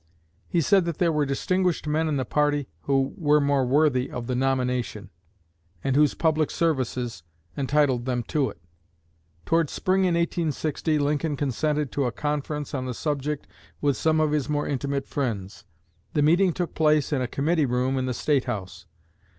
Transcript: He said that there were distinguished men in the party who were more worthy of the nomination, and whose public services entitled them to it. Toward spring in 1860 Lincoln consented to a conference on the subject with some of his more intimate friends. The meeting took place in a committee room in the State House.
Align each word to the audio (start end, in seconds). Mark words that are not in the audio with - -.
He 0.47 0.61
said 0.61 0.85
that 0.85 0.97
there 0.97 1.11
were 1.11 1.27
distinguished 1.27 1.85
men 1.85 2.07
in 2.07 2.17
the 2.17 2.25
party 2.25 2.67
who 2.85 3.13
were 3.17 3.39
more 3.39 3.67
worthy 3.67 4.09
of 4.09 4.25
the 4.25 4.33
nomination, 4.33 5.11
and 5.83 5.95
whose 5.95 6.15
public 6.15 6.49
services 6.49 7.21
entitled 7.55 8.05
them 8.05 8.23
to 8.23 8.49
it. 8.49 8.57
Toward 9.45 9.69
spring 9.69 10.05
in 10.05 10.15
1860 10.15 10.97
Lincoln 10.97 11.35
consented 11.37 11.91
to 11.91 12.05
a 12.05 12.11
conference 12.11 12.73
on 12.73 12.87
the 12.87 12.95
subject 12.95 13.45
with 13.79 13.95
some 13.95 14.19
of 14.19 14.31
his 14.31 14.49
more 14.49 14.67
intimate 14.67 15.05
friends. 15.07 15.65
The 16.13 16.23
meeting 16.23 16.51
took 16.51 16.73
place 16.73 17.13
in 17.13 17.21
a 17.21 17.27
committee 17.27 17.67
room 17.67 17.99
in 17.99 18.07
the 18.07 18.15
State 18.15 18.45
House. 18.45 18.87